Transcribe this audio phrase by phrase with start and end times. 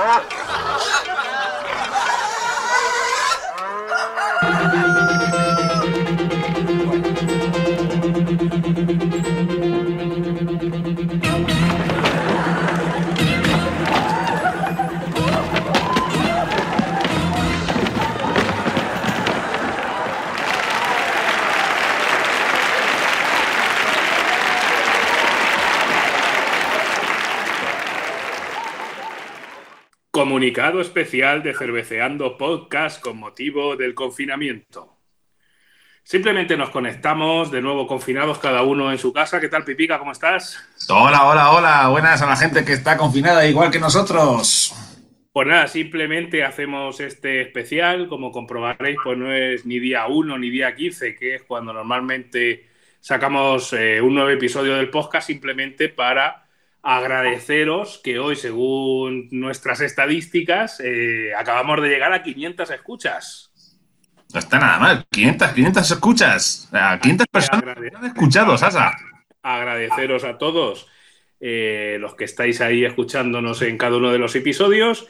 [0.00, 1.19] ハハハハ!
[30.12, 34.96] Comunicado especial de Cerveceando Podcast con motivo del confinamiento.
[36.02, 39.38] Simplemente nos conectamos de nuevo confinados cada uno en su casa.
[39.38, 40.00] ¿Qué tal, Pipica?
[40.00, 40.58] ¿Cómo estás?
[40.88, 41.88] Hola, hola, hola.
[41.90, 44.74] Buenas a la gente que está confinada igual que nosotros.
[45.32, 48.08] Pues nada, simplemente hacemos este especial.
[48.08, 52.68] Como comprobaréis, pues no es ni día 1 ni día 15, que es cuando normalmente
[52.98, 56.49] sacamos eh, un nuevo episodio del podcast, simplemente para
[56.82, 63.52] agradeceros que hoy, según nuestras estadísticas, eh, acabamos de llegar a 500 escuchas.
[64.32, 66.70] No está nada mal, 500, 500 escuchas.
[67.02, 68.92] 500 personas han escuchado, Sasa.
[69.42, 70.86] Agradeceros a todos
[71.40, 75.06] eh, los que estáis ahí escuchándonos en cada uno de los episodios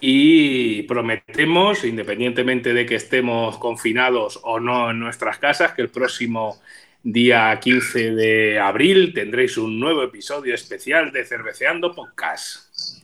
[0.00, 6.60] y prometemos, independientemente de que estemos confinados o no en nuestras casas, que el próximo
[7.02, 13.00] día 15 de abril tendréis un nuevo episodio especial de Cerveceando Podcast.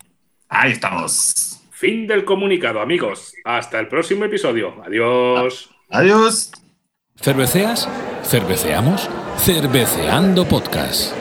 [0.49, 1.61] Ahí estamos.
[1.71, 3.35] Fin del comunicado, amigos.
[3.45, 4.83] Hasta el próximo episodio.
[4.85, 5.71] Adiós.
[5.91, 6.53] Adiós.
[7.21, 7.89] ¿Cerveceas?
[8.25, 9.09] ¿Cerveceamos?
[9.39, 11.18] Cerveceando Podcast.